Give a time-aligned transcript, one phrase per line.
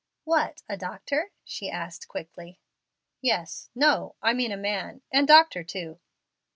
[0.23, 0.63] "What?
[0.67, 2.59] A doctor?" she asked, quickly.
[3.21, 5.99] "Yes no; I mean a man, and doctor too."